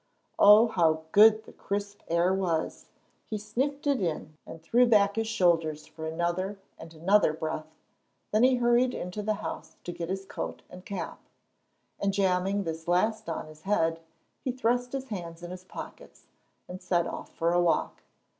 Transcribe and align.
Oh, 0.39 0.67
how 0.69 1.03
good 1.11 1.43
the 1.43 1.53
crisp 1.53 2.01
air 2.07 2.33
was! 2.33 2.87
He 3.29 3.37
sniffed 3.37 3.85
it 3.85 4.01
in, 4.01 4.35
and 4.47 4.59
threw 4.59 4.87
back 4.87 5.15
his 5.15 5.27
broad 5.27 5.27
shoulders 5.27 5.85
for 5.85 6.07
another 6.07 6.57
and 6.79 6.91
another 6.95 7.33
breath; 7.33 7.67
then 8.31 8.41
he 8.41 8.55
hurried 8.55 8.95
into 8.95 9.21
the 9.21 9.35
house 9.45 9.75
to 9.83 9.91
get 9.91 10.09
his 10.09 10.25
coat 10.25 10.63
and 10.71 10.83
cap, 10.87 11.19
and, 11.99 12.13
jamming 12.15 12.63
this 12.63 12.87
last 12.87 13.29
on 13.29 13.45
his 13.45 13.61
head, 13.61 13.99
he 14.43 14.51
thrust 14.51 14.93
his 14.93 15.09
hands 15.09 15.43
in 15.43 15.51
his 15.51 15.65
pockets, 15.65 16.25
and 16.67 16.81
set 16.81 17.05
off 17.05 17.29
for 17.35 17.53
a 17.53 17.61
walk. 17.61 18.01